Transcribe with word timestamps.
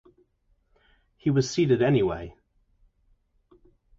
He 1.15 1.29
was 1.29 1.47
seated 1.51 1.83
anyway. 1.83 2.33